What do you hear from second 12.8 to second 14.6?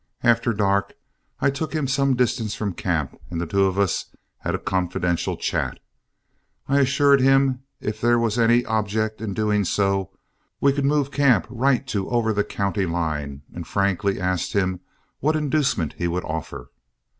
line, and frankly asked